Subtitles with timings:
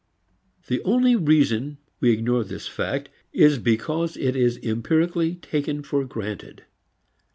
[0.65, 6.63] The only reason we ignore this fact is because it is empirically taken for granted.